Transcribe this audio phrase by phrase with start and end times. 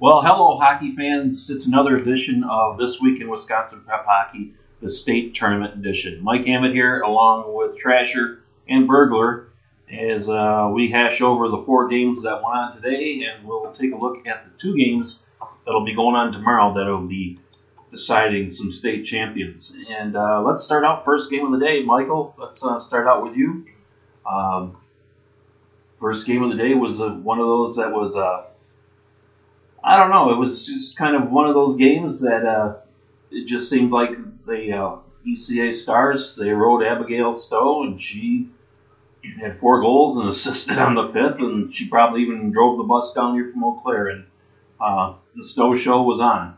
[0.00, 1.50] Well, hello, hockey fans.
[1.50, 6.22] It's another edition of This Week in Wisconsin Prep Hockey, the state tournament edition.
[6.22, 8.38] Mike Hammett here, along with Trasher
[8.68, 9.48] and Burglar,
[9.92, 13.92] as uh, we hash over the four games that went on today, and we'll take
[13.92, 15.18] a look at the two games
[15.66, 17.36] that'll be going on tomorrow that'll be
[17.90, 19.74] deciding some state champions.
[19.90, 21.82] And uh, let's start out first game of the day.
[21.82, 23.66] Michael, let's uh, start out with you.
[24.24, 24.76] Um,
[25.98, 28.44] first game of the day was uh, one of those that was uh,
[29.88, 30.30] I don't know.
[30.32, 32.74] It was just kind of one of those games that uh,
[33.30, 34.10] it just seemed like
[34.46, 38.46] the uh, ECA Stars they rode Abigail Stowe and she
[39.40, 43.12] had four goals and assisted on the fifth, and she probably even drove the bus
[43.12, 44.24] down here from Eau Claire, and
[44.80, 46.54] uh, the Stowe show was on.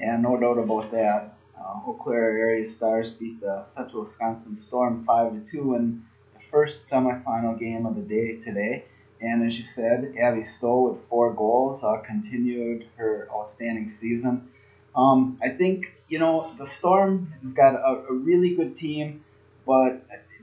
[0.00, 1.24] Yeah, no doubt about that.
[1.58, 5.94] Uh, Eau Claire area Stars beat the Central Wisconsin Storm five to two in
[6.34, 8.82] the first semifinal game of the day today.
[9.20, 14.48] And as you said, Abby Stowe with four goals uh, continued her outstanding season.
[14.94, 19.24] Um, I think, you know, the Storm has got a, a, really good team,
[19.66, 20.02] but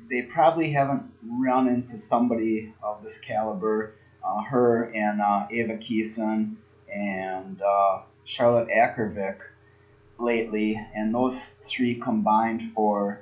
[0.09, 3.93] they probably haven't run into somebody of this caliber.
[4.23, 6.55] Uh, her and uh, Ava Keeson
[6.93, 9.37] and uh, Charlotte Ackervik
[10.17, 13.21] lately, and those three combined for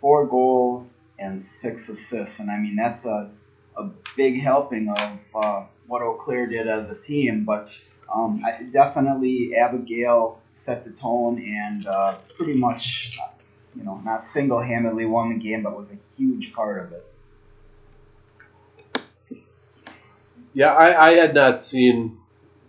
[0.00, 2.40] four goals and six assists.
[2.40, 3.30] And I mean, that's a
[3.76, 7.44] a big helping of uh, what Eau Claire did as a team.
[7.44, 7.68] But
[8.14, 13.18] um, I, definitely Abigail set the tone and uh, pretty much,
[13.76, 17.10] you know, not single-handedly won the game, but was a huge part of it.
[20.52, 22.18] Yeah, I, I had not seen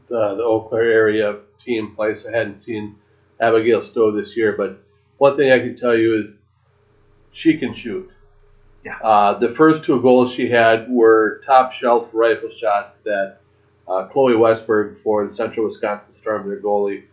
[0.08, 2.96] the, the Eau Claire area team play, so I hadn't seen
[3.40, 4.56] Abigail Stowe this year.
[4.58, 4.80] But
[5.18, 6.32] one thing I can tell you is
[7.32, 8.10] she can shoot.
[8.86, 8.98] Yeah.
[9.00, 13.40] Uh, the first two goals she had were top shelf rifle shots that
[13.88, 17.04] uh, Chloe Westberg for the Central Wisconsin Storm, their goalie.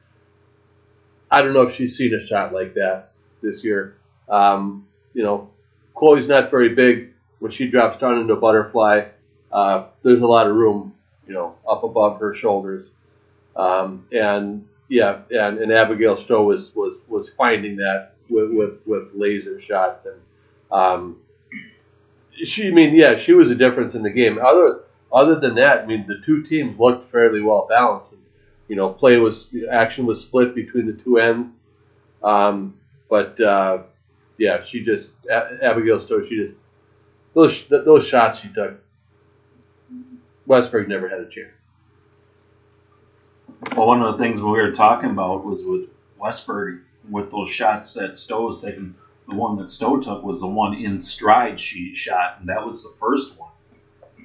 [1.30, 3.12] I don't know if she's seen a shot like that
[3.42, 3.96] this year.
[4.28, 5.48] Um, you know,
[5.94, 7.14] Chloe's not very big.
[7.38, 9.06] When she drops down into a butterfly,
[9.50, 10.94] uh, there's a lot of room,
[11.26, 12.90] you know, up above her shoulders.
[13.56, 19.08] Um, and yeah, and, and Abigail Stowe was, was, was finding that with, with, with
[19.14, 20.06] laser shots.
[20.06, 20.20] And
[20.70, 21.16] um,
[22.44, 24.38] she, I mean, yeah, she was a difference in the game.
[24.38, 24.80] Other
[25.12, 28.10] other than that, I mean, the two teams looked fairly well balanced.
[28.68, 31.58] You know, play was action was split between the two ends.
[32.22, 32.78] Um,
[33.10, 33.82] but uh,
[34.38, 36.26] yeah, she just Abigail Stowe.
[36.26, 36.54] She just
[37.34, 38.80] those those shots she took.
[40.48, 41.52] Westberg never had a chance.
[43.76, 45.88] Well, one of the things we were talking about was with
[46.20, 48.94] Westberg with those shots that Stowe was taking
[49.28, 52.82] the one that Stowe took was the one in stride she shot, and that was
[52.82, 53.50] the first one.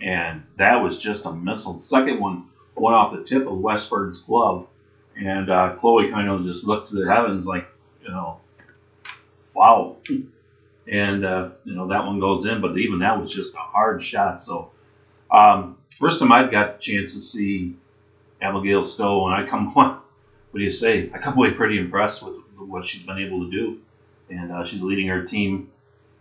[0.01, 1.73] And that was just a missile.
[1.73, 4.67] The second one went off the tip of Westberg's glove,
[5.15, 7.67] and uh, Chloe kind of just looked to the heavens like,
[8.03, 8.39] you know,
[9.53, 9.97] wow.
[10.91, 14.03] And, uh, you know, that one goes in, but even that was just a hard
[14.03, 14.41] shot.
[14.41, 14.71] So,
[15.31, 17.75] um, first time I've got a chance to see
[18.41, 20.01] Abigail Stowe, and I come, what
[20.53, 21.11] do you say?
[21.13, 23.79] I come away pretty impressed with what she's been able to do
[24.29, 25.71] and uh, she's leading her team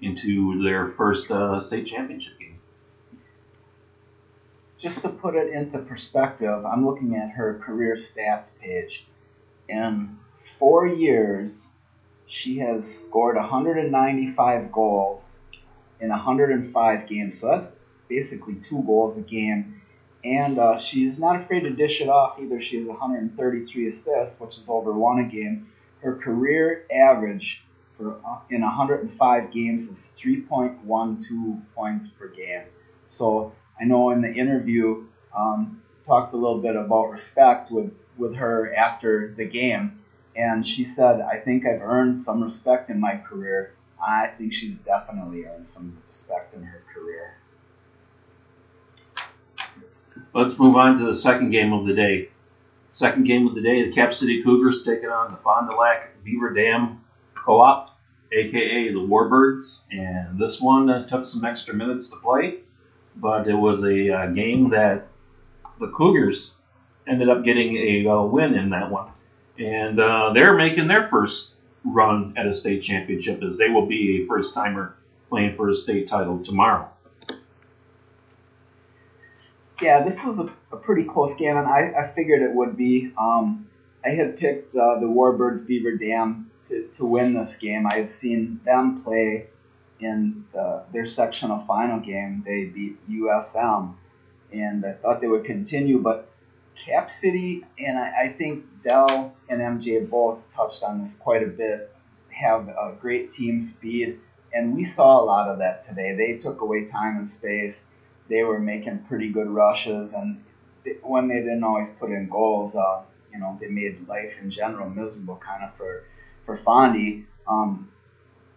[0.01, 2.59] into their first uh, state championship game.
[4.79, 9.07] Just to put it into perspective, I'm looking at her career stats page.
[9.69, 10.19] In
[10.59, 11.67] four years,
[12.27, 15.37] she has scored 195 goals
[16.01, 17.41] in 105 games.
[17.41, 17.67] So that's
[18.09, 19.81] basically two goals a game.
[20.25, 22.61] And uh, she's not afraid to dish it off either.
[22.61, 25.69] She has 133 assists, which is over one a game.
[26.03, 27.63] Her career average
[27.97, 32.63] for uh, in 105 games is 3.12 points per game.
[33.09, 35.05] So I know in the interview
[35.37, 40.01] um, talked a little bit about respect with with her after the game,
[40.35, 43.75] and she said, "I think I've earned some respect in my career.
[44.01, 47.35] I think she's definitely earned some respect in her career."
[50.33, 52.29] Let's move on to the second game of the day.
[52.91, 56.23] Second game of the day, the Cap City Cougars taking on the Fond du Lac
[56.25, 57.01] Beaver Dam
[57.47, 57.97] Co-op,
[58.33, 62.59] aka the Warbirds, and this one uh, took some extra minutes to play,
[63.15, 65.07] but it was a uh, game that
[65.79, 66.57] the Cougars
[67.07, 69.13] ended up getting a uh, win in that one,
[69.61, 71.53] and uh, they're making their first
[71.85, 74.97] run at a state championship as they will be a first timer
[75.29, 76.91] playing for a state title tomorrow.
[79.81, 83.13] Yeah, this was a, a pretty close game, and I, I figured it would be.
[83.17, 83.69] Um,
[84.07, 87.87] I had picked uh, the Warbirds Beaver Dam to, to win this game.
[87.87, 89.47] I had seen them play
[89.99, 92.45] in the, their sectional final game.
[92.47, 93.95] They beat USM,
[94.53, 95.99] and I thought they would continue.
[95.99, 96.29] But
[96.77, 101.49] Cap City, and I, I think Dell and MJ both touched on this quite a
[101.49, 101.91] bit,
[102.29, 104.21] have a great team speed,
[104.53, 106.15] and we saw a lot of that today.
[106.15, 107.83] They took away time and space.
[108.29, 110.45] They were making pretty good rushes, and
[111.03, 113.01] when they didn't always put in goals, uh,
[113.37, 116.05] you know, they made life in general miserable, kind of for
[116.47, 117.25] for Fondy.
[117.47, 117.91] Um,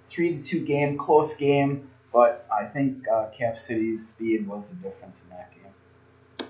[0.05, 4.75] three to two game, close game, but I think uh, Cap City's speed was the
[4.75, 6.49] difference in that game.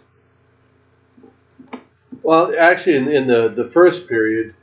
[2.21, 4.53] Well, actually, in, in the the first period,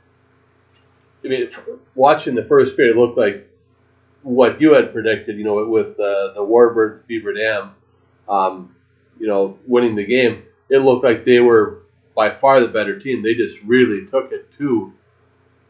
[1.25, 1.49] I mean,
[1.93, 3.49] watching the first period looked like
[4.23, 5.37] what you had predicted.
[5.37, 7.71] You know, with uh, the Warbirds Beaver Dam,
[8.29, 8.75] um,
[9.19, 11.81] you know, winning the game, it looked like they were
[12.17, 13.21] by far the better team.
[13.21, 14.91] They just really took it to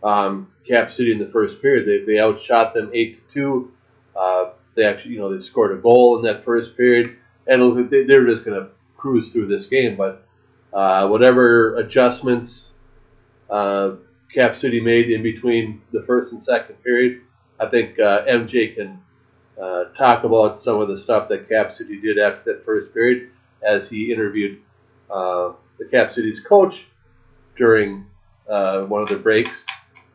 [0.01, 1.85] um, Cap City in the first period.
[1.85, 3.71] They, they outshot them eight to two.
[4.15, 7.17] Uh, they actually, you know, they scored a goal in that first period,
[7.47, 9.97] and they, they were just going to cruise through this game.
[9.97, 10.25] But
[10.71, 12.71] uh, whatever adjustments
[13.49, 13.95] uh,
[14.33, 17.23] Cap City made in between the first and second period,
[17.59, 19.01] I think uh, MJ can
[19.61, 23.31] uh, talk about some of the stuff that Cap City did after that first period
[23.63, 24.61] as he interviewed
[25.09, 26.85] uh, the Cap City's coach
[27.57, 28.05] during
[28.49, 29.65] uh, one of the breaks.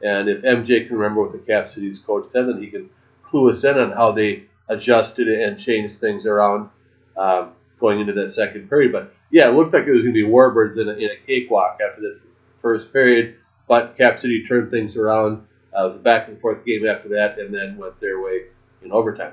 [0.02, 2.90] And if MJ can remember what the Cap City's coach said, then he can
[3.22, 6.70] clue us in on how they adjusted and changed things around
[7.16, 8.92] um, going into that second period.
[8.92, 11.26] But yeah, it looked like it was going to be Warbirds in a, in a
[11.26, 12.20] cakewalk after the
[12.60, 13.36] first period,
[13.68, 15.46] but Cap City turned things around.
[15.76, 18.42] Uh, it was a back and forth game after that, and then went their way
[18.82, 19.32] in overtime.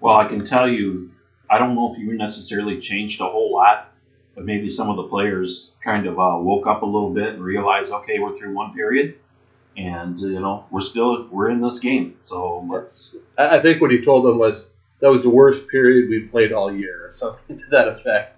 [0.00, 1.10] Well, I can tell you,
[1.50, 3.92] I don't know if you necessarily changed a whole lot,
[4.34, 7.42] but maybe some of the players kind of uh, woke up a little bit and
[7.42, 9.18] realized, okay, we're through one period,
[9.76, 13.16] and you know we're still we're in this game, so let's.
[13.36, 14.62] I think what he told them was
[15.00, 18.36] that was the worst period we played all year, or something to that effect.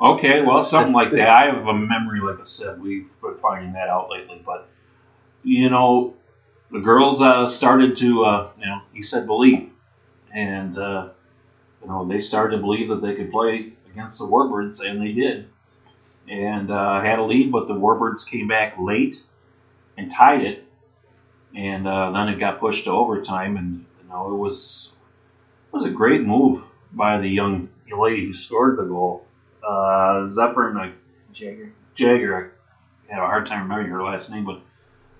[0.00, 1.28] Okay, well, something like that.
[1.28, 4.68] I have a memory, like I said, we've been finding that out lately, but
[5.44, 6.14] you know,
[6.72, 9.70] the girls uh, started to, uh, you know, he said believe,
[10.34, 11.10] and uh,
[11.82, 15.12] you know they started to believe that they could play against the Warbirds, and they
[15.12, 15.48] did,
[16.28, 19.22] and uh, had a lead, but the Warbirds came back late
[19.96, 20.64] and tied it,
[21.54, 24.92] and uh, then it got pushed to overtime, and you know it was
[25.72, 26.62] it was a great move
[26.92, 29.26] by the young lady who scored the goal,
[29.62, 30.92] uh, Zephyrin uh,
[31.32, 31.72] Jagger.
[31.94, 32.52] Jagger.
[33.10, 34.60] I have a hard time remembering her last name, but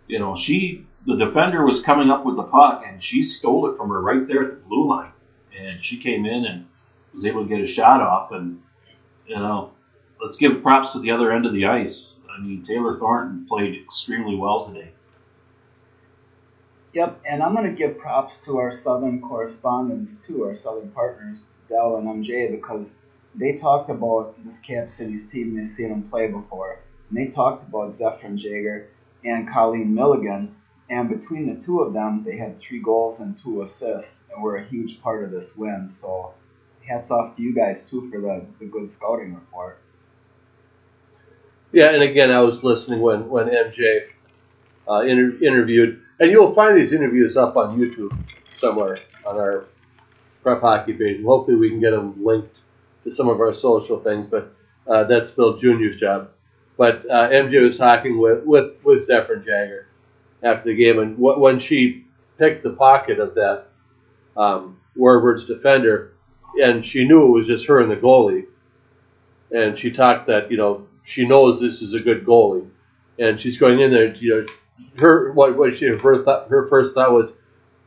[0.06, 3.76] you know she the defender was coming up with the puck and she stole it
[3.76, 5.12] from her right there at the blue line,
[5.58, 6.62] and she came in and
[7.14, 8.56] was able to get a shot off, and
[9.26, 9.70] you know
[10.20, 12.19] let's give props to the other end of the ice.
[12.31, 14.93] I mean, Taylor Thornton played extremely well today.
[16.94, 21.43] Yep, and I'm going to give props to our Southern correspondents too, our Southern partners,
[21.69, 22.87] Dell and MJ, because
[23.34, 25.55] they talked about this Cap City's team.
[25.55, 26.76] They've seen them play before,
[27.08, 28.84] and they talked about Zephyrin Jager
[29.25, 30.50] and Colleen Milligan.
[30.93, 34.56] And between the two of them, they had three goals and two assists, and were
[34.56, 35.89] a huge part of this win.
[35.91, 36.35] So,
[36.87, 39.79] hats off to you guys too for the, the good scouting report.
[41.73, 44.03] Yeah, and again, I was listening when when MJ
[44.87, 48.15] uh, inter- interviewed, and you'll find these interviews up on YouTube
[48.59, 49.65] somewhere on our
[50.43, 52.55] prep hockey page, hopefully we can get them linked
[53.05, 54.27] to some of our social things.
[54.27, 54.55] But
[54.87, 56.32] uh, that's Bill Junior's job.
[56.77, 59.87] But uh, MJ was talking with with with Zephyrin Jagger
[60.43, 62.05] after the game, and wh- when she
[62.39, 63.67] picked the pocket of that
[64.37, 66.13] um, Warbirds defender,
[66.63, 68.46] and she knew it was just her and the goalie,
[69.51, 72.69] and she talked that you know she knows this is a good goalie,
[73.19, 74.15] and she's going in there.
[74.15, 74.46] You know,
[75.01, 77.32] her what what she her thought, her first thought was,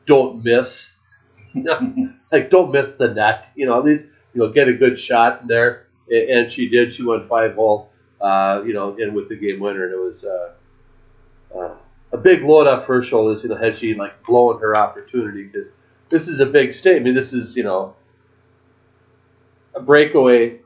[0.07, 0.89] don't miss,
[2.31, 3.47] like don't miss the net.
[3.55, 6.95] You know, at least you know get a good shot in there, and she did.
[6.95, 7.91] She went five hole.
[8.21, 10.53] Uh, you know, in with the game winner, and it was uh,
[11.57, 11.75] uh,
[12.15, 13.43] a big load off her shoulders.
[13.43, 15.67] You know, had she like blown her opportunity because
[16.09, 17.15] this is a big statement.
[17.15, 17.95] This is you know
[19.75, 20.59] a breakaway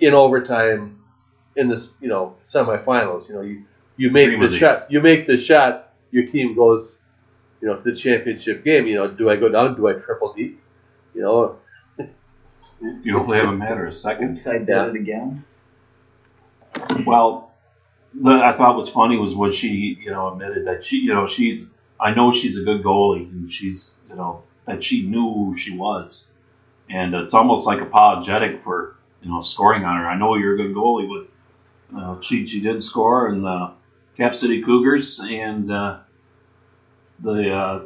[0.00, 0.98] in overtime
[1.56, 3.28] in this, you know, semifinals.
[3.28, 3.62] You know, you
[3.96, 6.98] you make Dream the of shot, you make the shot, your team goes,
[7.60, 8.86] you know, to the championship game.
[8.88, 9.76] You know, do I go down?
[9.76, 10.60] Do I triple deep?
[11.14, 11.56] You know,
[12.80, 14.40] You hopefully have a matter of seconds.
[14.40, 14.88] Oops, I did Yeah.
[14.88, 15.44] it again.
[17.06, 17.53] Well,
[18.14, 21.26] the, I thought was funny was when she, you know, admitted that she, you know,
[21.26, 21.68] she's,
[22.00, 25.72] I know she's a good goalie, and she's, you know, that she knew who she
[25.72, 26.26] was,
[26.90, 30.08] and it's almost like apologetic for, you know, scoring on her.
[30.08, 33.72] I know you're a good goalie, but uh, she she did score, and the
[34.16, 35.98] Cap City Cougars and uh,
[37.20, 37.80] the uh,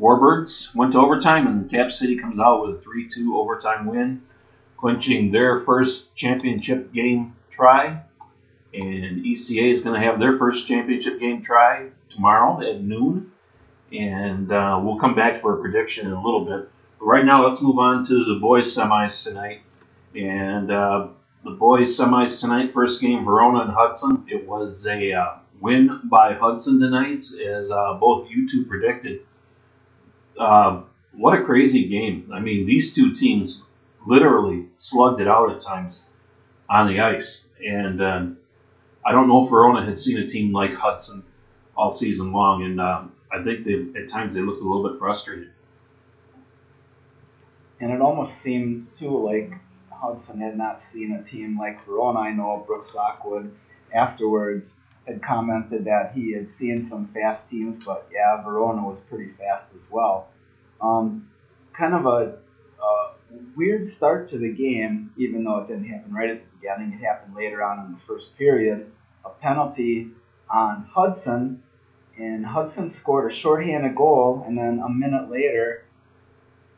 [0.00, 4.20] Warbirds went to overtime, and Cap City comes out with a three-two overtime win.
[4.78, 8.00] clinching their first championship game try.
[8.76, 13.32] And ECA is going to have their first championship game try tomorrow at noon.
[13.92, 16.68] And uh, we'll come back for a prediction in a little bit.
[16.98, 19.62] But right now, let's move on to the boys' semis tonight.
[20.14, 21.08] And uh,
[21.44, 24.26] the boys' semis tonight, first game, Verona and Hudson.
[24.28, 29.20] It was a uh, win by Hudson tonight, as uh, both you two predicted.
[30.38, 32.30] Uh, what a crazy game.
[32.34, 33.62] I mean, these two teams
[34.06, 36.04] literally slugged it out at times
[36.68, 37.44] on the ice.
[37.64, 38.38] And um,
[39.06, 41.22] I don't know if Verona had seen a team like Hudson
[41.76, 44.98] all season long, and uh, I think they at times they looked a little bit
[44.98, 45.50] frustrated.
[47.80, 49.52] And it almost seemed too like
[49.92, 52.20] Hudson had not seen a team like Verona.
[52.20, 53.54] I know Brooks Lockwood
[53.94, 54.74] afterwards
[55.06, 59.72] had commented that he had seen some fast teams, but yeah, Verona was pretty fast
[59.74, 60.26] as well.
[60.80, 61.28] Um,
[61.72, 62.38] kind of a
[63.56, 66.92] weird start to the game, even though it didn't happen right at the beginning.
[66.92, 68.90] It happened later on in the first period.
[69.26, 70.12] A penalty
[70.48, 71.60] on Hudson,
[72.16, 75.82] and Hudson scored a shorthanded goal, and then a minute later,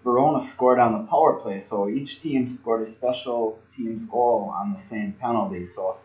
[0.03, 1.61] Verona scored on the power play.
[1.61, 5.67] So each team scored a special team's goal on the same penalty.
[5.67, 5.97] So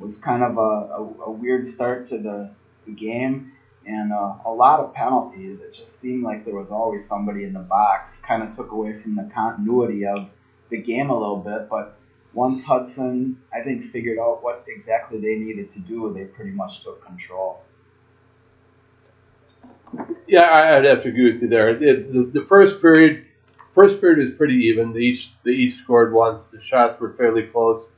[0.00, 2.50] it was kind of a, a, a weird start to the,
[2.86, 3.52] the game
[3.86, 5.60] and uh, a lot of penalties.
[5.60, 8.16] It just seemed like there was always somebody in the box.
[8.16, 10.26] Kind of took away from the continuity of
[10.70, 11.68] the game a little bit.
[11.68, 11.94] But
[12.34, 16.82] once Hudson, I think, figured out what exactly they needed to do, they pretty much
[16.82, 17.62] took control.
[20.26, 21.78] Yeah, I'd have to agree with you there.
[21.78, 23.24] The, the first period,
[23.74, 24.92] first period is pretty even.
[24.92, 26.46] They each they each scored once.
[26.46, 27.88] The shots were fairly close,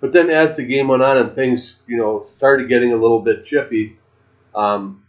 [0.00, 3.20] but then as the game went on and things you know started getting a little
[3.20, 3.98] bit chippy,
[4.54, 5.02] um,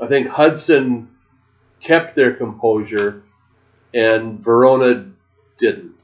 [0.00, 1.08] I think Hudson
[1.82, 3.24] kept their composure,
[3.92, 5.10] and Verona
[5.58, 5.94] didn't.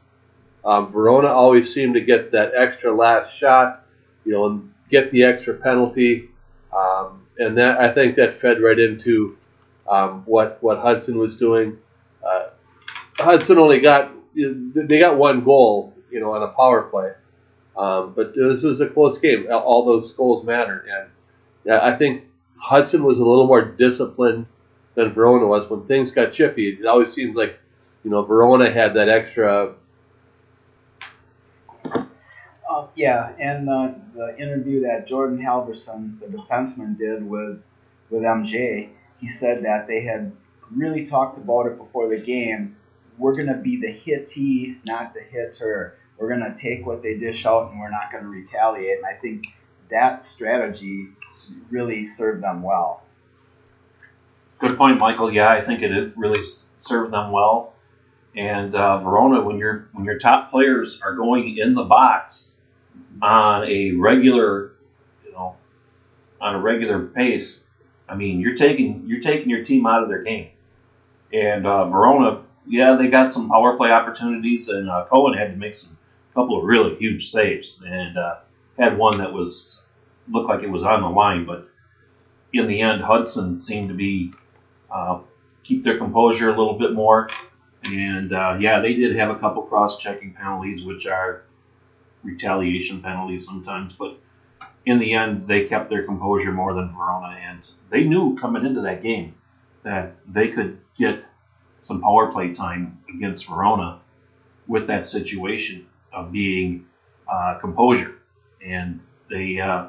[0.66, 3.86] Um, Verona always seemed to get that extra last shot,
[4.24, 6.28] you know, and get the extra penalty,
[6.76, 9.38] um, and that I think that fed right into
[9.88, 11.78] um, what what Hudson was doing.
[12.26, 12.48] Uh,
[13.18, 17.12] Hudson only got they got one goal, you know, on a power play,
[17.76, 19.46] um, but this was a close game.
[19.50, 20.88] All those goals mattered,
[21.64, 22.24] and I think
[22.58, 24.46] Hudson was a little more disciplined
[24.94, 25.70] than Verona was.
[25.70, 27.58] When things got chippy, it always seems like,
[28.02, 29.74] you know, Verona had that extra.
[32.68, 37.62] Uh, yeah, and uh, the interview that Jordan Halverson, the defenseman, did with
[38.08, 38.88] with MJ,
[39.20, 40.32] he said that they had
[40.70, 42.76] really talked about it before the game.
[43.18, 45.98] We're going to be the hittee, not the hitter.
[46.18, 48.98] We're going to take what they dish out and we're not going to retaliate.
[48.98, 49.44] And I think
[49.90, 51.08] that strategy
[51.70, 53.02] really served them well.
[54.60, 55.32] Good point, Michael.
[55.32, 56.44] Yeah, I think it really
[56.78, 57.74] served them well.
[58.34, 62.55] And uh, Verona, when your when your top players are going in the box
[63.22, 64.72] on a regular,
[65.24, 65.56] you know,
[66.40, 67.60] on a regular pace,
[68.08, 70.50] I mean, you're taking you're taking your team out of their game.
[71.32, 75.56] And uh, Verona, yeah, they got some power play opportunities, and uh, Cohen had to
[75.56, 75.96] make some
[76.34, 78.36] couple of really huge saves, and uh,
[78.78, 79.82] had one that was
[80.28, 81.68] looked like it was on the line, but
[82.52, 84.32] in the end, Hudson seemed to be
[84.90, 85.20] uh,
[85.64, 87.28] keep their composure a little bit more.
[87.84, 91.44] And uh, yeah, they did have a couple cross-checking penalties, which are
[92.26, 94.18] retaliation penalties sometimes, but
[94.84, 98.82] in the end, they kept their composure more than Verona, and they knew coming into
[98.82, 99.34] that game
[99.82, 101.24] that they could get
[101.82, 104.00] some power play time against Verona
[104.66, 106.86] with that situation of being
[107.28, 108.16] uh, composure,
[108.64, 109.86] and they uh,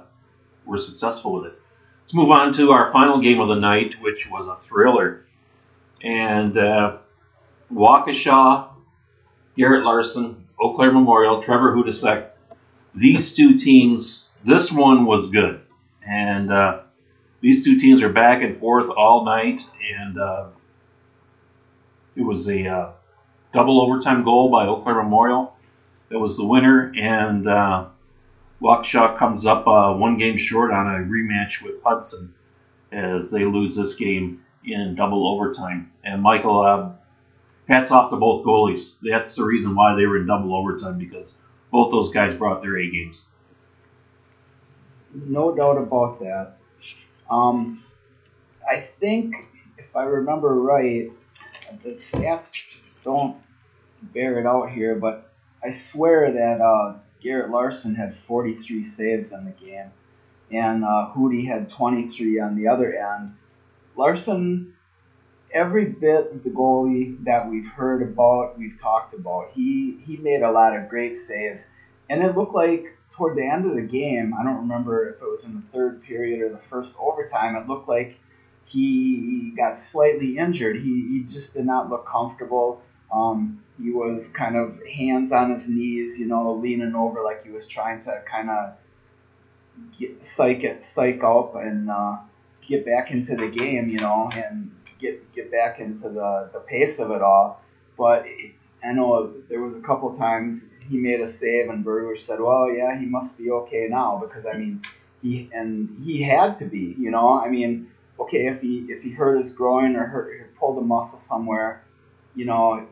[0.65, 1.60] were successful with it.
[2.03, 5.25] Let's move on to our final game of the night, which was a thriller.
[6.01, 6.98] And uh,
[7.72, 8.70] Waukesha,
[9.58, 12.27] Garrett Larson, Eau Claire Memorial, Trevor Hudasek,
[12.98, 15.62] these two teams, this one was good.
[16.06, 16.82] And uh,
[17.42, 19.63] these two teams are back and forth all night.
[19.98, 20.48] And uh,
[22.16, 22.92] it was a uh,
[23.54, 25.56] double overtime goal by Eau Memorial.
[26.10, 26.92] That was the winner.
[26.96, 27.88] And uh,
[28.62, 32.34] Waukesha comes up uh, one game short on a rematch with Hudson
[32.92, 35.92] as they lose this game in double overtime.
[36.04, 36.92] And Michael, uh,
[37.68, 38.96] hats off to both goalies.
[39.04, 41.38] That's the reason why they were in double overtime because
[41.72, 43.28] both those guys brought their A games.
[45.14, 46.58] No doubt about that.
[47.30, 47.84] Um,
[48.70, 49.36] I think,
[49.78, 51.10] if I remember right,
[51.84, 52.52] the stats
[53.04, 53.38] don't
[54.02, 55.34] bear it out here, but
[55.64, 59.92] I swear that uh, Garrett Larson had 43 saves in the game,
[60.52, 63.34] and uh, Hootie had 23 on the other end.
[63.96, 64.74] Larson
[65.51, 69.51] every bit of the goalie that we've heard about, we've talked about.
[69.54, 71.68] He he made a lot of great saves,
[72.10, 75.25] and it looked like toward the end of the game, I don't remember if it
[75.25, 77.56] was in the third period or the first overtime.
[77.56, 78.16] It looked like
[78.66, 80.77] he got slightly injured.
[80.77, 82.82] He, he just did not look comfortable.
[83.12, 87.50] Um, he was kind of hands on his knees, you know, leaning over like he
[87.50, 88.74] was trying to kind of
[90.00, 92.18] get psych it, psych up and uh,
[92.68, 97.00] get back into the game, you know, and get get back into the, the pace
[97.00, 97.62] of it all.
[97.98, 98.25] But
[98.84, 102.72] I know there was a couple times he made a save and Berger said, "Well,
[102.72, 104.82] yeah, he must be okay now," because I mean,
[105.22, 107.39] he and he had to be, you know.
[107.39, 110.82] I mean, okay, if he if he hurt his groin or hurt or pulled a
[110.82, 111.84] muscle somewhere,
[112.36, 112.88] you know,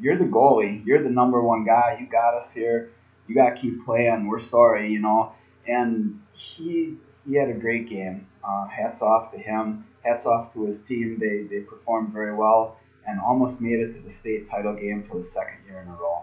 [0.00, 1.98] you're the goalie, you're the number one guy.
[2.00, 2.90] You got us here.
[3.28, 4.26] You got to keep playing.
[4.26, 5.32] We're sorry, you know.
[5.66, 8.26] And he he had a great game.
[8.44, 9.84] Uh, hats off to him.
[10.06, 11.18] Hats off to his team.
[11.18, 15.18] They they performed very well and almost made it to the state title game for
[15.18, 16.22] the second year in a row.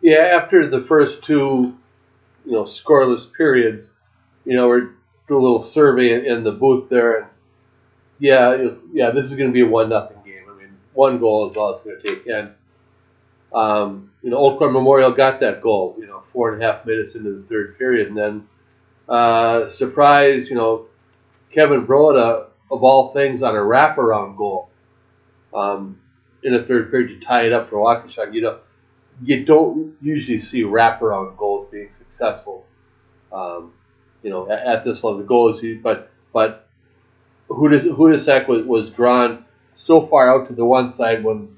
[0.00, 1.74] Yeah, after the first two,
[2.44, 3.90] you know, scoreless periods,
[4.44, 4.90] you know, we're
[5.28, 7.26] doing a little survey in, in the booth there, and
[8.18, 10.44] yeah, yeah, this is going to be a one nothing game.
[10.50, 12.50] I mean, one goal is all it's going to take, and
[13.54, 17.14] um, you know, Claire Memorial got that goal, you know, four and a half minutes
[17.14, 18.48] into the third period, and then
[19.08, 20.86] uh, surprise, you know,
[21.54, 24.70] Kevin Broda of all things on a wraparound goal
[25.54, 26.00] um,
[26.42, 28.32] in the third period to tie it up for Waukesha.
[28.32, 28.58] You know,
[29.22, 32.66] you don't usually see wraparound goals being successful.
[33.32, 33.72] Um,
[34.22, 36.68] you know, at, at, this level, the goal is, but but
[37.48, 39.44] Hudasek was, was drawn
[39.76, 41.56] so far out to the one side when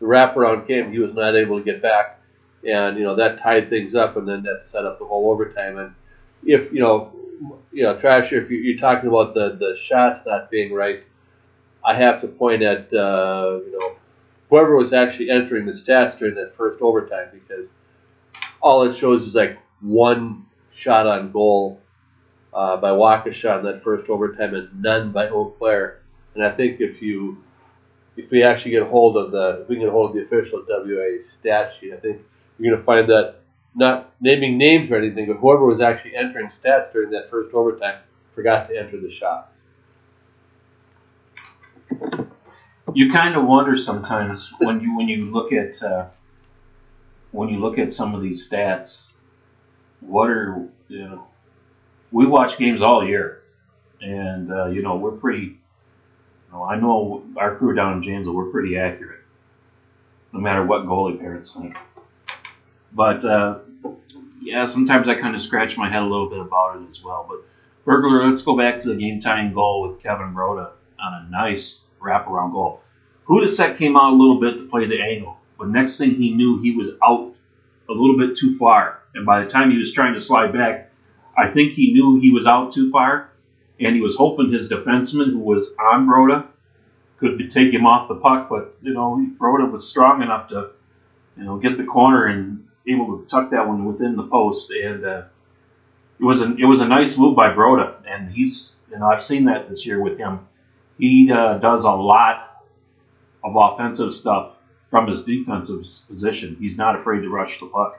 [0.00, 2.20] the wraparound came, he was not able to get back,
[2.68, 5.78] and you know that tied things up, and then that set up the whole overtime.
[5.78, 5.94] And
[6.44, 7.12] if you know,
[7.72, 11.02] you know, Trasher, if you're talking about the the shots not being right,
[11.84, 13.96] I have to point at uh, you know
[14.50, 17.68] whoever was actually entering the stats during that first overtime because
[18.62, 21.80] all it shows is like one shot on goal
[22.54, 26.00] uh, by Waukesha in that first overtime and none by Eau Claire.
[26.34, 27.38] And I think if you
[28.16, 31.22] if we actually get hold of the if we get hold of the official WA
[31.22, 32.22] stat sheet, I think
[32.58, 33.41] you're going to find that
[33.74, 38.00] not naming names or anything, but whoever was actually entering stats during that first overtime
[38.34, 39.52] forgot to enter the shots
[42.94, 46.06] you kind of wonder sometimes when you when you look at uh,
[47.30, 49.12] when you look at some of these stats,
[50.00, 51.26] what are you know?
[52.10, 53.42] We watch games all year,
[54.00, 55.58] and uh, you know we're pretty.
[56.48, 59.20] You know, I know our crew down in Janesville, we're pretty accurate,
[60.32, 61.74] no matter what goalie parents think.
[62.94, 63.58] But uh,
[64.40, 67.26] yeah, sometimes I kind of scratch my head a little bit about it as well.
[67.28, 67.38] But
[67.84, 71.82] Burglar, let's go back to the game tying goal with Kevin Broda on a nice
[72.00, 72.80] wraparound goal.
[73.26, 76.60] Hudasek came out a little bit to play the angle, but next thing he knew,
[76.60, 77.34] he was out
[77.88, 79.00] a little bit too far.
[79.14, 80.90] And by the time he was trying to slide back,
[81.36, 83.30] I think he knew he was out too far,
[83.80, 86.46] and he was hoping his defenseman, who was on Broda,
[87.18, 88.48] could take him off the puck.
[88.48, 90.70] But you know, Broda was strong enough to,
[91.36, 94.70] you know, get the corner and able to tuck that one within the post.
[94.70, 95.22] And uh,
[96.18, 99.44] it was a it was a nice move by Broda, and he's know I've seen
[99.46, 100.40] that this year with him.
[100.98, 102.62] He uh, does a lot
[103.42, 104.52] of offensive stuff
[104.90, 106.56] from his defensive position.
[106.60, 107.98] He's not afraid to rush the puck.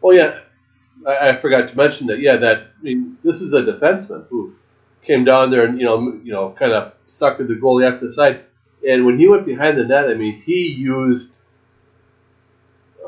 [0.00, 0.40] Well, yeah,
[1.06, 2.20] I, I forgot to mention that.
[2.20, 4.54] Yeah, that I mean, this is a defenseman who
[5.06, 8.12] came down there and you know, you know, kind of suckered the goalie after the
[8.12, 8.44] side.
[8.86, 11.29] And when he went behind the net, I mean, he used.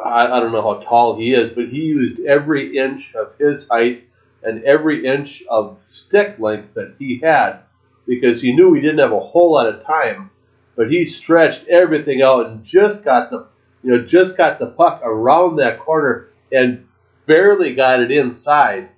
[0.04, 3.68] I, I don't know how tall he is, but he used every inch of his
[3.68, 4.04] height
[4.42, 7.60] and every inch of stick length that he had
[8.06, 10.30] because he knew he didn't have a whole lot of time
[10.76, 13.46] but he stretched everything out and just got the
[13.82, 16.86] you know just got the puck around that corner and
[17.26, 18.88] barely got it inside.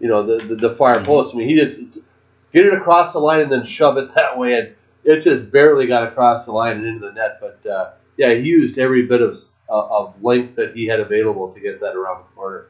[0.00, 1.06] You know the the, the far mm-hmm.
[1.06, 1.34] post.
[1.34, 1.98] I mean, he just
[2.52, 4.74] get it across the line and then shove it that way, and
[5.04, 7.40] it just barely got across the line and into the net.
[7.40, 11.52] But uh, yeah, he used every bit of uh, of length that he had available
[11.52, 12.66] to get that around the corner.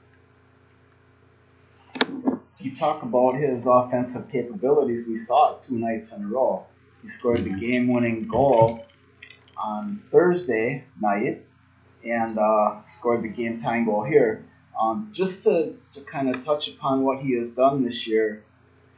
[2.58, 5.06] You talk about his offensive capabilities.
[5.06, 6.66] We saw it two nights in a row.
[7.02, 8.84] He scored the game winning goal
[9.56, 11.44] on Thursday night
[12.04, 14.44] and uh, scored the game tying goal here.
[14.80, 18.44] Um, just to, to kind of touch upon what he has done this year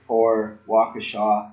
[0.06, 1.52] for Waukesha.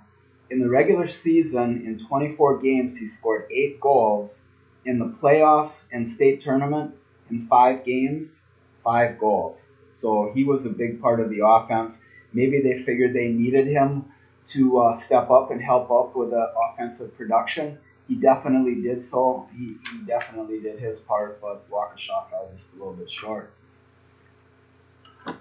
[0.49, 4.41] In the regular season, in 24 games, he scored eight goals.
[4.88, 6.95] In the playoffs and state tournament,
[7.30, 8.39] in five games,
[8.86, 9.67] five goals.
[10.00, 12.00] So he was a big part of the offense.
[12.32, 14.06] Maybe they figured they needed him
[14.54, 17.78] to uh, step up and help up with the offensive production.
[18.08, 19.50] He definitely did so.
[19.52, 23.52] He, he definitely did his part, but Waukesha fell just a little bit short.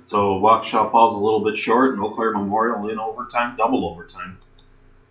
[0.07, 4.39] So Waukesha falls a little bit short, and Eau Claire Memorial in overtime, double overtime,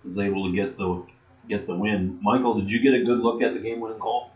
[0.05, 1.05] is able to get the
[1.47, 2.19] get the win.
[2.21, 4.29] Michael, did you get a good look at the game-winning goal?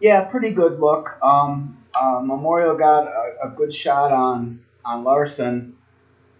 [0.00, 1.18] Yeah, pretty good look.
[1.22, 5.76] Um, uh, Memorial got a, a good shot on on Larson,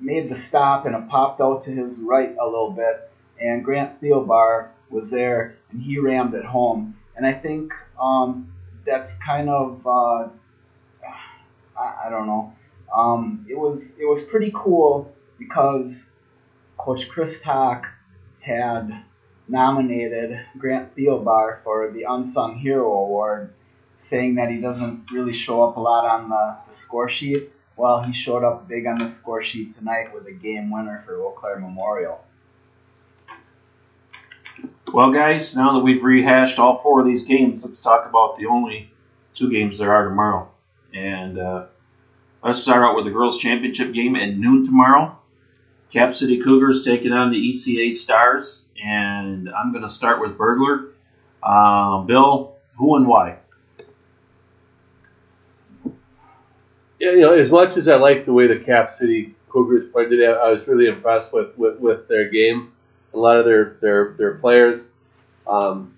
[0.01, 3.11] made the stop, and it popped out to his right a little bit.
[3.41, 6.97] And Grant Theobar was there, and he rammed it home.
[7.17, 8.49] And I think um,
[8.87, 10.29] that's kind of uh,
[11.77, 12.53] I, I don't know.
[12.95, 16.07] Um, it was it was pretty cool because
[16.89, 17.87] Coach Chris Tock
[18.41, 19.05] had
[19.47, 23.53] nominated Grant Theobar for the Unsung Hero Award,
[23.99, 27.51] saying that he doesn't really show up a lot on the, the score sheet.
[27.77, 31.17] Well, he showed up big on the score sheet tonight with a game winner for
[31.17, 32.25] Eau Claire Memorial.
[34.91, 38.47] Well, guys, now that we've rehashed all four of these games, let's talk about the
[38.47, 38.91] only
[39.35, 40.51] two games there are tomorrow.
[40.95, 41.67] And uh,
[42.43, 45.18] let's start out with the girls' championship game at noon tomorrow.
[45.93, 50.93] Cap City Cougars taking on the ECA Stars, and I'm going to start with Burglar.
[51.43, 53.39] Uh, Bill, who and why?
[57.01, 60.11] Yeah, you know, as much as I like the way the Cap City Cougars played
[60.11, 62.73] today, I was really impressed with, with, with their game,
[63.15, 64.87] a lot of their their, their players.
[65.47, 65.95] Um,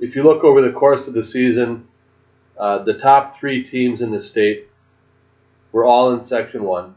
[0.00, 1.86] if you look over the course of the season,
[2.58, 4.68] uh, the top three teams in the state
[5.72, 6.94] were all in Section One.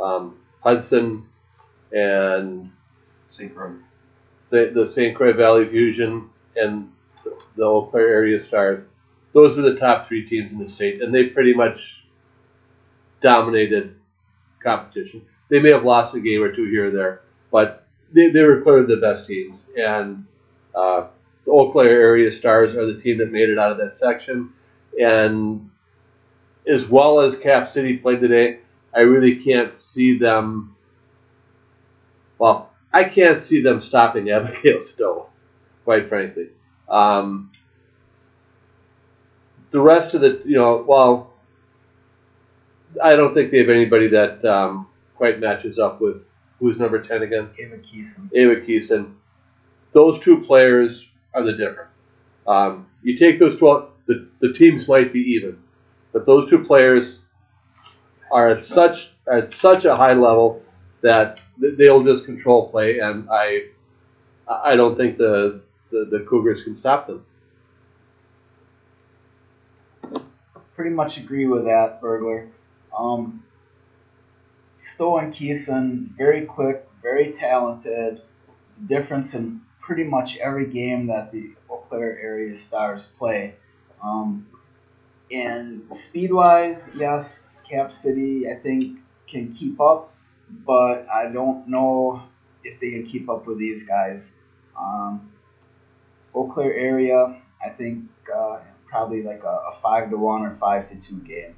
[0.00, 0.36] Um,
[0.66, 1.24] Hudson
[1.92, 2.72] and
[3.28, 3.54] St.
[3.54, 3.74] Croix.
[4.50, 5.16] the St.
[5.16, 6.90] Croix Valley Fusion and
[7.56, 8.82] the Eau Claire Area Stars.
[9.32, 11.78] Those were the top three teams in the state, and they pretty much
[13.22, 13.94] dominated
[14.60, 15.22] competition.
[15.50, 17.20] They may have lost a game or two here or there,
[17.52, 19.64] but they, they were clearly the best teams.
[19.78, 20.26] And
[20.74, 21.08] uh,
[21.44, 24.52] the Eau Claire Area Stars are the team that made it out of that section.
[25.00, 25.70] And
[26.66, 28.58] as well as Cap City played today,
[28.96, 30.74] I really can't see them.
[32.38, 35.26] Well, I can't see them stopping Abigail Stowe,
[35.84, 36.48] quite frankly.
[36.88, 37.50] Um,
[39.70, 41.34] the rest of the, you know, well,
[43.02, 46.22] I don't think they have anybody that um, quite matches up with
[46.58, 47.50] who's number 10 again?
[47.58, 48.30] Ava Keeson.
[48.34, 49.12] Ava Keeson.
[49.92, 51.04] Those two players
[51.34, 51.90] are the difference.
[52.46, 55.58] Um, you take those two, the, the teams might be even,
[56.12, 57.18] but those two players
[58.30, 60.62] are at such at such a high level
[61.02, 63.66] that they'll just control play, and I
[64.48, 65.60] I don't think the
[65.90, 67.24] the, the Cougars can stop them.
[70.74, 72.48] Pretty much agree with that, Burglar.
[72.96, 73.42] Um,
[74.78, 78.20] Stowe and Keeson, very quick, very talented.
[78.86, 83.54] Difference in pretty much every game that the Eau Claire area stars play.
[84.02, 84.46] Um,
[85.30, 90.14] and speed wise, yes, Cap City, I think, can keep up,
[90.64, 92.22] but I don't know
[92.64, 94.30] if they can keep up with these guys.
[94.78, 95.30] Um,
[96.34, 100.88] Eau Claire area, I think uh, probably like a, a, five to one or five
[100.90, 101.54] to two game.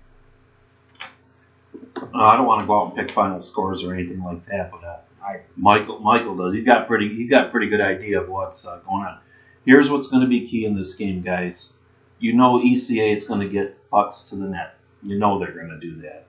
[1.96, 4.70] Uh, I don't want to go out and pick final scores or anything like that,
[4.70, 6.54] but uh, I, Michael Michael does.
[6.54, 9.18] He's got pretty he's got pretty good idea of what's uh, going on.
[9.66, 11.72] Here's what's going to be key in this game, guys.
[12.18, 14.74] You know ECA is going to get pucks to the net.
[15.02, 16.26] You know they're going to do that.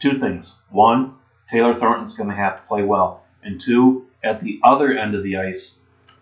[0.00, 0.52] Two things.
[0.70, 1.14] One,
[1.50, 3.24] Taylor Thornton's going to have to play well.
[3.42, 5.78] And two, at the other end of the ice,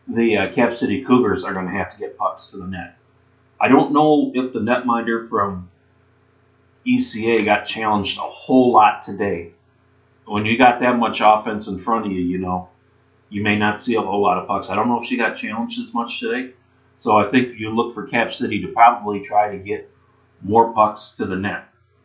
[0.09, 2.97] the uh, Cap City Cougars are going to have to get pucks to the net.
[3.61, 5.71] I don't know if the netminder from
[6.87, 9.53] ECA got challenged a whole lot today.
[10.25, 12.69] When you got that much offense in front of you, you know,
[13.29, 14.71] you may not see a whole lot of pucks.
[14.71, 16.55] I don't know if she got challenged as much today.
[17.01, 19.91] So I think you look for Cap City to probably try to get
[20.43, 21.65] more pucks to the net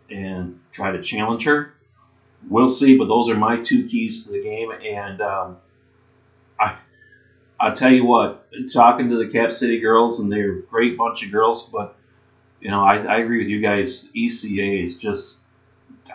[0.10, 1.74] and try to challenge her.
[2.50, 4.72] We'll see, but those are my two keys to the game.
[4.72, 5.58] And um,
[6.60, 6.78] I,
[7.60, 11.26] I'll tell you what, talking to the Cap City girls, and they're a great bunch
[11.26, 11.98] of girls, but
[12.62, 14.10] you know, I, I agree with you guys.
[14.16, 15.40] ECA is just,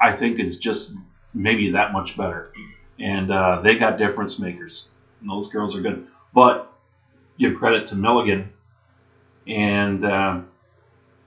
[0.00, 0.94] I think, is just
[1.34, 2.50] maybe that much better,
[2.98, 4.88] and uh, they got difference makers.
[5.20, 6.72] And those girls are good, but
[7.38, 8.50] give credit to Milligan,
[9.46, 10.40] and uh,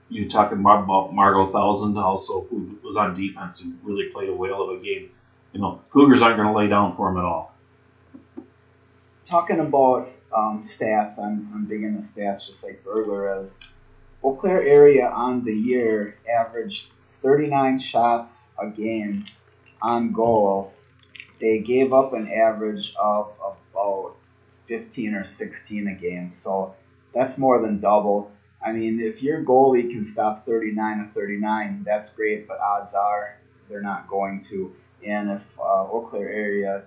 [0.08, 4.62] you talking about Margot Thousand also, who was on defense and really played a whale
[4.62, 5.10] of a game.
[5.52, 7.54] You know, Cougars aren't going to lay down for him at all.
[9.24, 13.58] Talking about um, stats, I'm, I'm into stats, just like Burglar is.
[14.22, 16.88] Eau Claire area on the year averaged
[17.22, 19.26] 39 shots a game
[19.80, 20.72] on goal,
[21.40, 23.32] they gave up an average of
[23.72, 24.16] about
[24.66, 26.32] 15 or 16 a game.
[26.36, 26.74] So
[27.14, 28.30] that's more than double.
[28.64, 33.36] I mean, if your goalie can stop 39 to 39, that's great, but odds are
[33.68, 34.74] they're not going to.
[35.06, 36.82] And if uh, Eau Claire area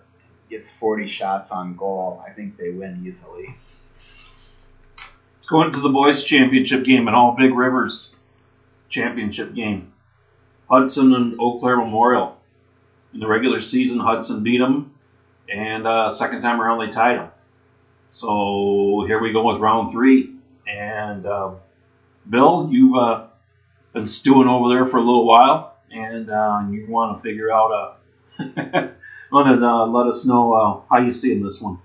[0.50, 3.56] gets 40 shots on goal, I think they win easily.
[5.38, 8.16] Let's go into the boys' championship game at All Big Rivers
[8.90, 9.94] championship game.
[10.70, 12.38] Hudson and Eau Claire Memorial.
[13.13, 14.94] In the regular season, Hudson beat them,
[15.50, 17.30] and uh, second time around they tied them.
[18.18, 20.34] So here we go with round three.
[20.68, 21.52] And uh,
[22.28, 23.28] Bill, you've uh,
[23.94, 27.72] been stewing over there for a little while, and uh, you want to figure out,
[27.72, 28.88] uh,
[29.32, 31.78] want to uh, let us know uh, how you see in this one.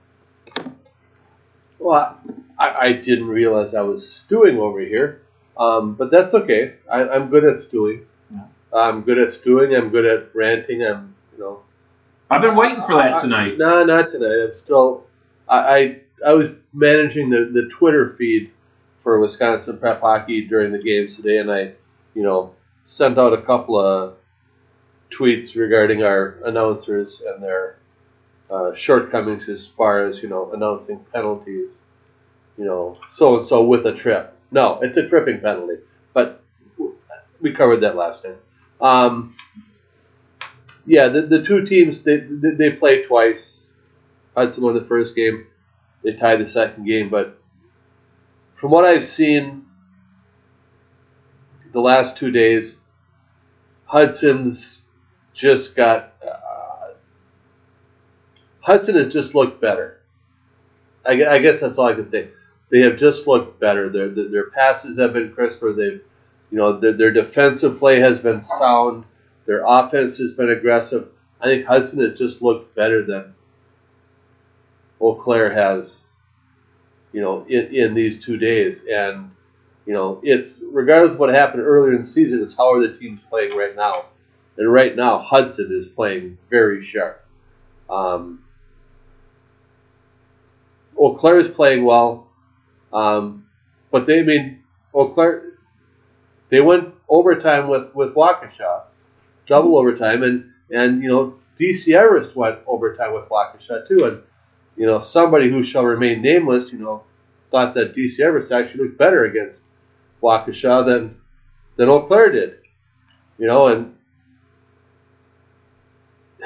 [1.78, 2.18] Well,
[2.58, 5.20] I, I didn't realize I was stewing over here,
[5.58, 6.76] um, but that's okay.
[6.90, 8.06] I, I'm good at stewing.
[8.32, 8.44] Yeah.
[8.72, 9.76] I'm good at stewing.
[9.76, 10.82] I'm good at ranting.
[10.82, 11.62] I'm, you know.
[12.30, 13.58] I've been waiting for that tonight.
[13.58, 14.48] No, not tonight.
[14.48, 15.04] I'm still.
[15.46, 18.50] I, I I was managing the, the Twitter feed
[19.02, 21.72] for Wisconsin Prep Hockey during the games today, and I,
[22.14, 22.54] you know,
[22.84, 24.14] sent out a couple of
[25.10, 27.76] tweets regarding our announcers and their
[28.50, 31.72] uh, shortcomings as far as you know announcing penalties.
[32.58, 34.36] You know, so and so with a trip.
[34.50, 35.76] No, it's a tripping penalty,
[36.12, 36.42] but
[37.40, 38.36] we covered that last time.
[38.80, 39.36] Um,
[40.86, 43.56] yeah, the, the two teams they they, they played twice.
[44.36, 45.46] Hudson won the first game.
[46.02, 47.38] They tied the second game, but
[48.56, 49.66] from what I've seen
[51.72, 52.74] the last two days,
[53.84, 54.80] Hudson's
[55.34, 56.14] just got.
[56.24, 56.94] Uh,
[58.60, 60.00] Hudson has just looked better.
[61.04, 62.28] I, I guess that's all I can say.
[62.70, 63.88] They have just looked better.
[63.88, 65.72] Their their, their passes have been crisper.
[65.72, 66.00] They've,
[66.50, 69.04] you know, their, their defensive play has been sound.
[69.46, 71.08] Their offense has been aggressive.
[71.40, 73.34] I think Hudson has just looked better than
[75.02, 75.96] Eau Claire has,
[77.12, 78.82] you know, in, in these two days.
[78.90, 79.30] And,
[79.84, 82.96] you know, it's regardless of what happened earlier in the season, it's how are the
[82.96, 84.06] teams playing right now.
[84.56, 87.24] And right now, Hudson is playing very sharp.
[87.90, 88.44] Um,
[90.98, 92.28] Eau Claire is playing well,
[92.92, 93.46] um,
[93.90, 94.62] but they I mean
[94.94, 95.54] Eau Claire.
[96.50, 98.82] They went overtime with with Waukesha,
[99.46, 104.22] double overtime, and and you know DC Everest went overtime with Waukesha too, and
[104.76, 107.02] you know somebody who shall remain nameless, you know,
[107.50, 109.60] thought that DC Everest actually looked better against
[110.22, 111.16] Waukesha than
[111.76, 112.58] than Eau Claire did,
[113.38, 113.94] you know, and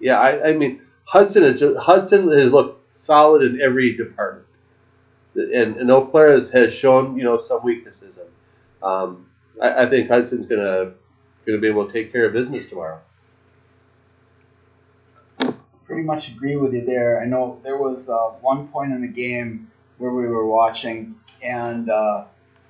[0.00, 4.46] yeah, I, I mean Hudson is just Hudson has looked solid in every department,
[5.34, 8.18] and and Eau Claire has, has shown you know some weaknesses,
[8.82, 9.26] um,
[9.62, 10.92] I, I think Hudson's gonna
[11.46, 13.00] gonna be able to take care of business tomorrow.
[15.88, 17.20] Pretty much agree with you there.
[17.20, 19.60] I know there was uh, one point in the game
[19.96, 22.24] where we were watching, and uh,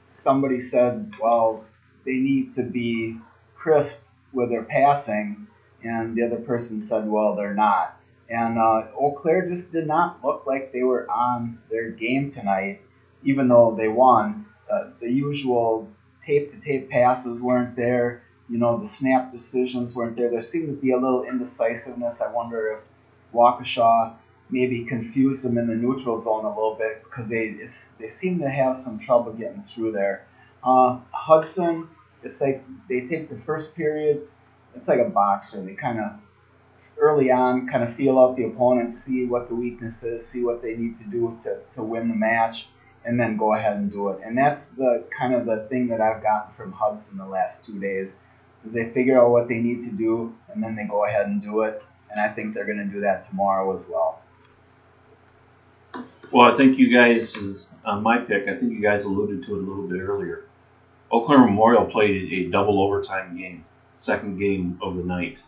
[0.09, 1.65] somebody said, "Well,
[2.05, 3.17] they need to be
[3.57, 3.99] crisp
[4.33, 5.49] with their passing,"
[5.83, 7.93] and the other person said, "Well, they're not."
[8.31, 12.79] And uh, Eau Claire just did not look like they were on their game tonight,
[13.25, 14.47] even though they won.
[14.71, 15.89] Uh, the usual
[16.25, 18.21] tape to tape passes weren't there.
[18.49, 20.31] You know, the snap decisions weren't there.
[20.31, 22.21] There seemed to be a little indecisiveness.
[22.21, 22.79] I wonder if
[23.35, 24.15] Waukesha
[24.51, 27.55] maybe confuse them in the neutral zone a little bit because they
[27.99, 30.25] they seem to have some trouble getting through there.
[30.63, 31.89] Uh, Hudson,
[32.23, 34.35] it's like they take the first periods.
[34.75, 35.63] It's like a boxer.
[35.63, 36.13] They kind of
[36.99, 40.63] early on kind of feel out the opponent, see what the weakness is, see what
[40.63, 42.69] they need to do to, to win the match,
[43.05, 44.19] and then go ahead and do it.
[44.25, 47.79] And that's the kind of the thing that I've gotten from Hudson the last two
[47.79, 48.15] days,
[48.65, 51.41] is they figure out what they need to do, and then they go ahead and
[51.41, 51.83] do it.
[52.11, 54.23] And I think they're going to do that tomorrow as well.
[56.31, 59.59] Well, I think you guys, on my pick, I think you guys alluded to it
[59.59, 60.45] a little bit earlier.
[61.11, 63.65] Eau Claire Memorial played a double overtime game,
[63.97, 65.43] second game of the night.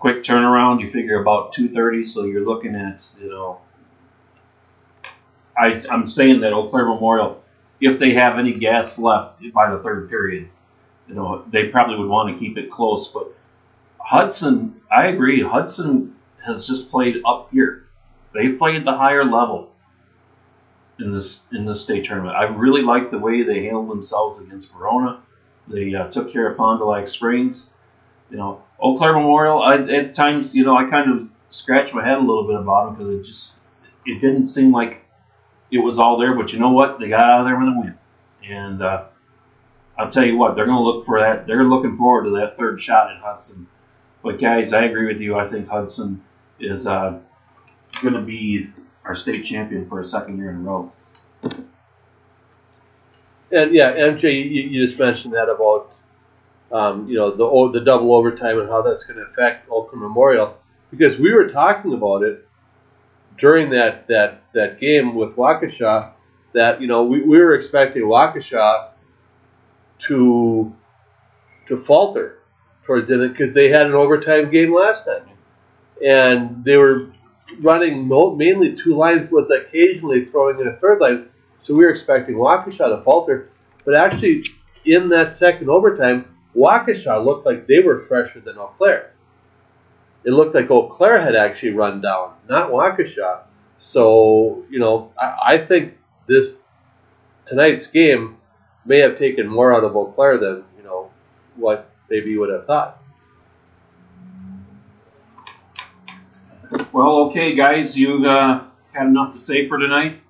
[0.00, 3.60] Quick turnaround, you figure about 2.30, so you're looking at, you know,
[5.56, 7.42] I, I'm saying that Eau Claire Memorial,
[7.80, 10.48] if they have any gas left by the third period,
[11.08, 13.08] you know, they probably would want to keep it close.
[13.08, 13.34] But
[13.98, 17.84] Hudson, I agree, Hudson has just played up here.
[18.32, 19.70] They played the higher level
[20.98, 22.36] in this in this state tournament.
[22.36, 25.20] I really like the way they handled themselves against Verona.
[25.66, 27.70] They uh, took care of Fond du Lac Springs.
[28.30, 29.62] You know, Eau Claire Memorial.
[29.62, 32.86] I, at times, you know, I kind of scratched my head a little bit about
[32.86, 33.54] them because it just
[34.06, 35.02] it didn't seem like
[35.70, 36.34] it was all there.
[36.34, 36.98] But you know what?
[36.98, 37.94] They got out of there with a win,
[38.48, 39.04] and uh,
[39.98, 41.46] I'll tell you what, they're going to look for that.
[41.46, 43.66] They're looking forward to that third shot at Hudson
[44.22, 45.36] But guys, I agree with you.
[45.36, 46.22] I think Hudson
[46.58, 47.18] is uh,
[48.02, 48.68] going to be
[49.04, 50.92] our state champion for a second year in a row.
[53.50, 55.90] And yeah, MJ, you, you just mentioned that about
[56.70, 60.02] um, you know the the double overtime and how that's going to affect Eau Claire
[60.02, 60.58] Memorial
[60.90, 62.46] because we were talking about it
[63.38, 66.12] during that that that game with Waukesha
[66.52, 68.90] that you know we, we were expecting Waukesha
[70.08, 70.74] to
[71.68, 72.37] to falter
[72.88, 75.22] towards the end because they had an overtime game last time
[76.04, 77.12] and they were
[77.60, 81.28] running mainly two lines with occasionally throwing in a third line
[81.68, 83.50] so we were expecting Waukesha to falter,
[83.84, 84.44] but actually
[84.86, 86.24] in that second overtime,
[86.56, 89.12] Waukesha looked like they were fresher than Eau Claire.
[90.24, 93.42] It looked like Eau Claire had actually run down, not Waukesha.
[93.78, 96.56] So you know, I, I think this
[97.46, 98.38] tonight's game
[98.86, 101.10] may have taken more out of Eau Claire than you know
[101.56, 103.02] what maybe you would have thought.
[106.92, 110.20] Well, okay, guys, you uh, had enough to say for tonight.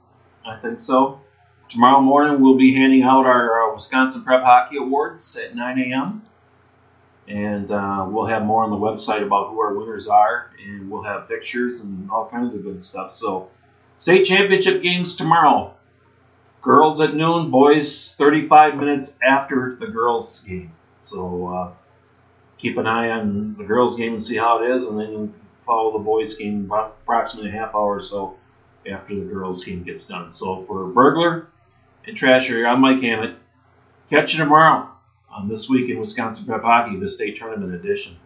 [0.47, 1.21] I think so.
[1.69, 6.23] Tomorrow morning we'll be handing out our uh, Wisconsin Prep Hockey Awards at 9 a.m.
[7.27, 11.03] And uh, we'll have more on the website about who our winners are, and we'll
[11.03, 13.17] have pictures and all kinds of good stuff.
[13.17, 13.51] So,
[13.99, 15.75] state championship games tomorrow.
[16.63, 20.73] Girls at noon, boys 35 minutes after the girls' game.
[21.09, 21.73] So, uh,
[22.59, 25.93] keep an eye on the girls' game and see how it is, and then follow
[25.93, 28.37] the boys' game about approximately a half hour or so
[28.91, 30.33] after the girls' game gets done.
[30.33, 31.47] So for Burglar
[32.07, 33.37] and Trasher, I'm Mike Hammett.
[34.11, 34.89] Catch you tomorrow
[35.31, 38.17] on This Week in Wisconsin Prep Hockey, the state tournament edition.